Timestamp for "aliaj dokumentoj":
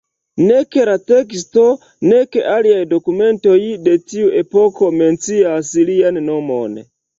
2.55-3.59